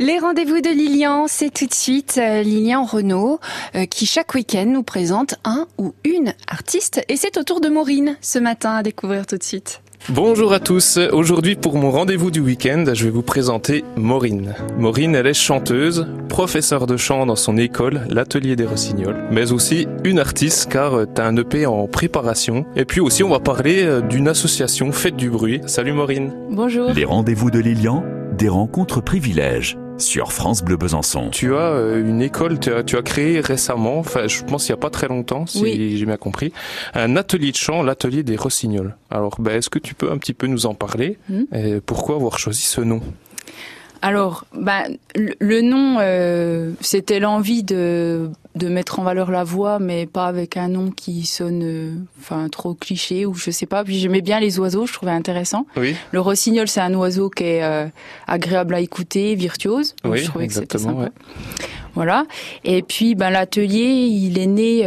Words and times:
Les 0.00 0.18
rendez-vous 0.18 0.60
de 0.60 0.70
Lilian, 0.70 1.26
c'est 1.28 1.54
tout 1.54 1.66
de 1.66 1.72
suite 1.72 2.18
euh, 2.20 2.42
Lilian 2.42 2.82
Renault 2.82 3.38
euh, 3.76 3.86
qui 3.86 4.06
chaque 4.06 4.34
week-end 4.34 4.66
nous 4.66 4.82
présente 4.82 5.36
un 5.44 5.68
ou 5.78 5.94
une 6.02 6.34
artiste 6.48 7.04
et 7.08 7.14
c'est 7.14 7.38
au 7.38 7.44
tour 7.44 7.60
de 7.60 7.68
Maureen 7.68 8.16
ce 8.20 8.40
matin 8.40 8.72
à 8.72 8.82
découvrir 8.82 9.24
tout 9.24 9.38
de 9.38 9.42
suite. 9.44 9.82
Bonjour 10.08 10.52
à 10.52 10.58
tous. 10.58 10.98
Aujourd'hui, 11.12 11.54
pour 11.54 11.76
mon 11.76 11.92
rendez-vous 11.92 12.32
du 12.32 12.40
week-end, 12.40 12.84
je 12.92 13.04
vais 13.04 13.10
vous 13.10 13.22
présenter 13.22 13.84
Maureen. 13.96 14.56
Maureen, 14.76 15.14
elle 15.14 15.28
est 15.28 15.32
chanteuse, 15.32 16.08
professeure 16.28 16.88
de 16.88 16.96
chant 16.96 17.24
dans 17.24 17.36
son 17.36 17.56
école, 17.56 18.04
l'Atelier 18.10 18.56
des 18.56 18.66
Rossignols, 18.66 19.28
mais 19.30 19.52
aussi 19.52 19.86
une 20.02 20.18
artiste 20.18 20.72
car 20.72 20.94
euh, 20.94 21.04
t'as 21.06 21.28
un 21.28 21.36
EP 21.36 21.66
en 21.66 21.86
préparation. 21.86 22.66
Et 22.74 22.84
puis 22.84 23.00
aussi, 23.00 23.22
on 23.22 23.30
va 23.30 23.38
parler 23.38 24.00
d'une 24.08 24.26
association 24.26 24.90
Faites 24.90 25.14
du 25.14 25.30
bruit. 25.30 25.60
Salut 25.66 25.92
Maureen. 25.92 26.34
Bonjour. 26.50 26.90
Les 26.90 27.04
rendez-vous 27.04 27.52
de 27.52 27.60
Lilian, 27.60 28.02
des 28.36 28.48
rencontres 28.48 29.00
privilèges 29.00 29.78
sur 29.98 30.32
France 30.32 30.62
Bleu 30.62 30.76
Besançon. 30.76 31.30
Tu 31.30 31.54
as 31.54 31.72
euh, 31.72 32.00
une 32.00 32.22
école, 32.22 32.58
tu 32.58 32.72
as, 32.72 32.82
tu 32.82 32.96
as 32.96 33.02
créé 33.02 33.40
récemment, 33.40 33.98
enfin 33.98 34.26
je 34.26 34.42
pense 34.42 34.68
il 34.68 34.72
n'y 34.72 34.74
a 34.74 34.80
pas 34.80 34.90
très 34.90 35.08
longtemps, 35.08 35.46
si 35.46 35.96
j'ai 35.96 36.06
bien 36.06 36.16
compris, 36.16 36.52
un 36.94 37.16
atelier 37.16 37.52
de 37.52 37.56
chant, 37.56 37.82
l'atelier 37.82 38.22
des 38.22 38.36
Rossignols. 38.36 38.96
Alors 39.10 39.36
ben, 39.38 39.56
est-ce 39.56 39.70
que 39.70 39.78
tu 39.78 39.94
peux 39.94 40.10
un 40.10 40.18
petit 40.18 40.34
peu 40.34 40.46
nous 40.46 40.66
en 40.66 40.74
parler 40.74 41.18
hmm. 41.28 41.42
et 41.54 41.80
Pourquoi 41.80 42.16
avoir 42.16 42.38
choisi 42.38 42.62
ce 42.62 42.80
nom? 42.80 43.00
Alors, 44.04 44.44
bah, 44.54 44.82
le, 45.14 45.62
nom, 45.62 45.96
euh, 45.98 46.72
c'était 46.82 47.20
l'envie 47.20 47.62
de, 47.62 48.28
de 48.54 48.68
mettre 48.68 49.00
en 49.00 49.02
valeur 49.02 49.30
la 49.30 49.44
voix, 49.44 49.78
mais 49.78 50.04
pas 50.04 50.26
avec 50.26 50.58
un 50.58 50.68
nom 50.68 50.90
qui 50.90 51.24
sonne, 51.24 51.62
euh, 51.64 51.94
enfin, 52.20 52.50
trop 52.50 52.74
cliché 52.74 53.24
ou 53.24 53.32
je 53.32 53.50
sais 53.50 53.64
pas. 53.64 53.82
Puis 53.82 53.98
j'aimais 53.98 54.20
bien 54.20 54.40
les 54.40 54.58
oiseaux, 54.58 54.84
je 54.84 54.92
trouvais 54.92 55.10
intéressant. 55.10 55.66
Oui. 55.78 55.96
Le 56.12 56.20
rossignol, 56.20 56.68
c'est 56.68 56.82
un 56.82 56.92
oiseau 56.92 57.30
qui 57.30 57.44
est 57.44 57.62
euh, 57.62 57.86
agréable 58.26 58.74
à 58.74 58.80
écouter, 58.80 59.36
virtuose. 59.36 59.94
oui, 60.04 60.18
je 60.18 60.26
trouvais 60.26 60.44
exactement, 60.44 61.06
que 61.06 61.10
Voilà. 61.94 62.26
Et 62.62 62.82
puis, 62.82 63.14
ben 63.14 63.30
l'atelier, 63.30 64.06
il 64.06 64.38
est 64.38 64.44
né, 64.44 64.86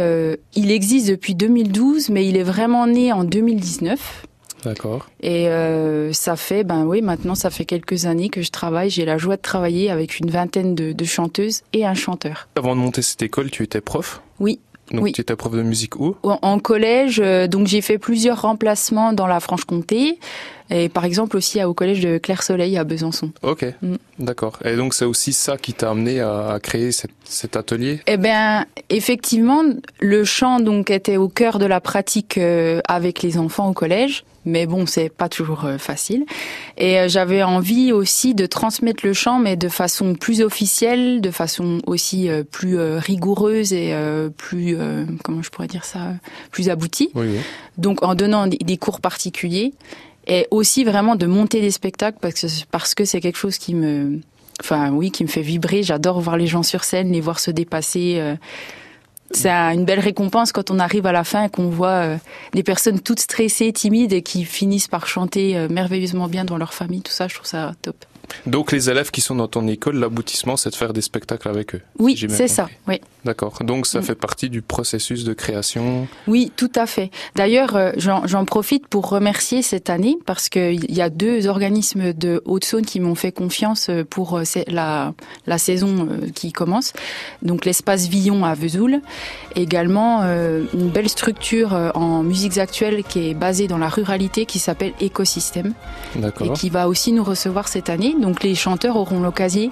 il 0.54 0.70
existe 0.70 1.08
depuis 1.08 1.34
2012, 1.34 2.10
mais 2.10 2.24
il 2.24 2.36
est 2.36 2.44
vraiment 2.44 2.86
né 2.86 3.12
en 3.12 3.24
2019. 3.24 4.27
D'accord. 4.64 5.06
Et 5.20 5.48
euh, 5.48 6.12
ça 6.12 6.36
fait, 6.36 6.64
ben 6.64 6.84
oui, 6.84 7.02
maintenant 7.02 7.34
ça 7.34 7.50
fait 7.50 7.64
quelques 7.64 8.06
années 8.06 8.28
que 8.28 8.42
je 8.42 8.50
travaille. 8.50 8.90
J'ai 8.90 9.04
la 9.04 9.18
joie 9.18 9.36
de 9.36 9.42
travailler 9.42 9.90
avec 9.90 10.18
une 10.18 10.30
vingtaine 10.30 10.74
de, 10.74 11.04
chanteuses 11.04 11.62
et 11.72 11.86
un 11.86 11.94
chanteur. 11.94 12.48
Avant 12.56 12.74
de 12.74 12.80
monter 12.80 13.02
cette 13.02 13.22
école, 13.22 13.50
tu 13.50 13.62
étais 13.62 13.80
prof? 13.80 14.20
Oui. 14.40 14.60
Donc 14.90 15.04
oui. 15.04 15.12
tu 15.12 15.20
étais 15.20 15.36
prof 15.36 15.52
de 15.52 15.62
musique 15.62 15.96
où? 15.96 16.16
En, 16.22 16.58
collège, 16.58 17.20
euh, 17.22 17.46
donc 17.46 17.66
j'ai 17.66 17.82
fait 17.82 17.98
plusieurs 17.98 18.42
remplacements 18.42 19.12
dans 19.12 19.26
la 19.26 19.38
Franche-Comté 19.38 20.18
et 20.70 20.88
par 20.88 21.04
exemple 21.04 21.36
aussi 21.36 21.62
au 21.62 21.74
collège 21.74 22.00
de 22.00 22.18
Claire-Soleil 22.18 22.76
à 22.76 22.84
Besançon. 22.84 23.32
Ok, 23.42 23.64
mm. 23.82 23.94
d'accord. 24.18 24.58
Et 24.64 24.76
donc 24.76 24.94
c'est 24.94 25.04
aussi 25.04 25.32
ça 25.32 25.56
qui 25.56 25.72
t'a 25.72 25.90
amené 25.90 26.20
à, 26.20 26.58
créer 26.62 26.90
cet 27.24 27.56
atelier? 27.56 28.00
Eh 28.06 28.16
bien, 28.16 28.66
effectivement, 28.90 29.62
le 30.00 30.24
chant 30.24 30.60
donc 30.60 30.90
était 30.90 31.16
au 31.16 31.28
cœur 31.28 31.58
de 31.58 31.66
la 31.66 31.80
pratique 31.80 32.38
euh, 32.38 32.80
avec 32.88 33.22
les 33.22 33.38
enfants 33.38 33.68
au 33.68 33.72
collège 33.72 34.24
mais 34.44 34.64
bon, 34.64 34.86
c'est 34.86 35.10
pas 35.10 35.28
toujours 35.28 35.66
euh, 35.66 35.76
facile. 35.76 36.24
Et 36.78 36.98
euh, 36.98 37.08
j'avais 37.08 37.42
envie 37.42 37.92
aussi 37.92 38.34
de 38.34 38.46
transmettre 38.46 39.04
le 39.04 39.12
chant, 39.12 39.38
mais 39.38 39.56
de 39.56 39.68
façon 39.68 40.14
plus 40.14 40.40
officielle, 40.40 41.20
de 41.20 41.30
façon 41.30 41.80
aussi 41.86 42.30
plus 42.50 42.78
rigoureuse 42.78 43.74
et 43.74 43.94
plus, 44.38 44.78
comment 45.22 45.42
je 45.42 45.50
pourrais 45.50 45.66
dire 45.66 45.84
ça, 45.84 46.14
plus 46.50 46.70
aboutie. 46.70 47.10
Donc 47.76 48.02
en 48.02 48.14
donnant 48.14 48.46
des 48.46 48.76
cours 48.78 49.02
particuliers 49.02 49.74
et 50.28 50.46
aussi 50.50 50.84
vraiment 50.84 51.16
de 51.16 51.26
monter 51.26 51.60
des 51.60 51.70
spectacles 51.70 52.18
parce 52.20 52.34
que 52.40 52.46
parce 52.70 52.94
que 52.94 53.04
c'est 53.04 53.20
quelque 53.20 53.38
chose 53.38 53.58
qui 53.58 53.74
me, 53.74 54.20
enfin 54.60 54.90
oui, 54.90 55.10
qui 55.10 55.24
me 55.24 55.28
fait 55.28 55.42
vibrer. 55.42 55.82
J'adore 55.82 56.20
voir 56.20 56.36
les 56.36 56.46
gens 56.46 56.62
sur 56.62 56.84
scène, 56.84 57.10
les 57.10 57.20
voir 57.20 57.40
se 57.40 57.50
dépasser 57.50 58.36
c'est 59.30 59.50
une 59.50 59.84
belle 59.84 60.00
récompense 60.00 60.52
quand 60.52 60.70
on 60.70 60.78
arrive 60.78 61.06
à 61.06 61.12
la 61.12 61.24
fin 61.24 61.44
et 61.44 61.50
qu'on 61.50 61.68
voit 61.68 61.88
euh, 61.88 62.16
des 62.54 62.62
personnes 62.62 63.00
toutes 63.00 63.20
stressées, 63.20 63.72
timides 63.72 64.12
et 64.12 64.22
qui 64.22 64.44
finissent 64.44 64.88
par 64.88 65.06
chanter 65.06 65.56
euh, 65.56 65.68
merveilleusement 65.68 66.28
bien 66.28 66.44
dans 66.44 66.56
leur 66.56 66.72
famille. 66.72 67.02
Tout 67.02 67.12
ça, 67.12 67.28
je 67.28 67.34
trouve 67.34 67.46
ça 67.46 67.74
top. 67.82 67.96
Donc 68.46 68.72
les 68.72 68.90
élèves 68.90 69.10
qui 69.10 69.20
sont 69.20 69.34
dans 69.34 69.48
ton 69.48 69.66
école, 69.68 69.96
l'aboutissement, 69.96 70.56
c'est 70.56 70.70
de 70.70 70.74
faire 70.74 70.92
des 70.92 71.00
spectacles 71.00 71.48
avec 71.48 71.74
eux. 71.74 71.80
Oui, 71.98 72.16
c'est 72.28 72.48
ça. 72.48 72.68
Oui. 72.86 73.00
D'accord. 73.24 73.58
Donc 73.62 73.86
ça 73.86 74.00
mm. 74.00 74.02
fait 74.02 74.14
partie 74.14 74.48
du 74.48 74.62
processus 74.62 75.24
de 75.24 75.32
création. 75.34 76.06
Oui, 76.26 76.52
tout 76.56 76.70
à 76.74 76.86
fait. 76.86 77.10
D'ailleurs, 77.34 77.76
euh, 77.76 77.92
j'en 77.96 78.44
profite 78.44 78.86
pour 78.86 79.08
remercier 79.08 79.62
cette 79.62 79.90
année 79.90 80.16
parce 80.24 80.48
qu'il 80.48 80.90
y 80.90 81.00
a 81.00 81.10
deux 81.10 81.46
organismes 81.46 82.12
de 82.12 82.42
Haute-Saône 82.44 82.86
qui 82.86 83.00
m'ont 83.00 83.14
fait 83.14 83.32
confiance 83.32 83.88
euh, 83.90 84.04
pour 84.04 84.38
euh, 84.38 84.44
la, 84.68 85.14
la 85.46 85.58
saison 85.58 86.08
qui 86.34 86.52
commence. 86.52 86.92
Donc 87.42 87.64
l'espace 87.64 88.06
Villon 88.06 88.44
à 88.44 88.54
Vesoul, 88.54 89.00
également 89.54 90.22
une 90.22 90.88
belle 90.90 91.08
structure 91.08 91.72
en 91.94 92.22
musiques 92.22 92.58
actuelles 92.58 93.02
qui 93.04 93.30
est 93.30 93.34
basée 93.34 93.66
dans 93.66 93.78
la 93.78 93.88
ruralité 93.88 94.46
qui 94.46 94.58
s'appelle 94.58 94.92
Écosystème 95.00 95.74
et 96.40 96.52
qui 96.52 96.70
va 96.70 96.88
aussi 96.88 97.12
nous 97.12 97.24
recevoir 97.24 97.68
cette 97.68 97.90
année. 97.90 98.14
Donc 98.20 98.42
les 98.42 98.54
chanteurs 98.54 98.96
auront 98.96 99.20
l'occasion, 99.20 99.70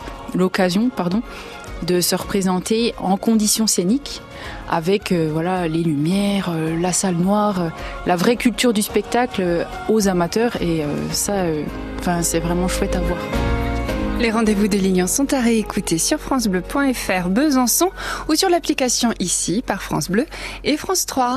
de 1.83 2.01
se 2.01 2.15
représenter 2.15 2.95
en 2.99 3.17
conditions 3.17 3.67
scéniques 3.67 4.23
avec 4.69 5.13
euh, 5.13 5.29
voilà 5.33 5.69
les 5.69 5.83
lumières, 5.83 6.51
euh, 6.51 6.79
la 6.81 6.93
salle 6.93 7.17
noire, 7.17 7.61
euh, 7.61 7.69
la 8.07 8.17
vraie 8.17 8.37
culture 8.37 8.73
du 8.73 8.83
spectacle 8.83 9.67
aux 9.89 10.09
amateurs 10.09 10.61
et 10.63 10.85
ça 11.11 11.45
c'est 12.23 12.41
vraiment 12.41 12.69
chouette 12.69 12.97
à 12.97 13.01
voir. 13.01 13.19
Les 14.19 14.31
rendez-vous 14.31 14.67
de 14.67 14.79
Lignan 14.79 15.07
sont 15.07 15.35
à 15.35 15.41
réécouter 15.41 15.99
sur 15.99 16.19
francebleu.fr 16.19 17.29
Besançon 17.29 17.91
ou 18.29 18.35
sur 18.35 18.49
l'application 18.49 19.11
ici 19.21 19.63
par 19.65 19.83
France 19.83 20.09
Bleu 20.09 20.25
et 20.65 20.79
France 20.79 21.05
3. 21.05 21.35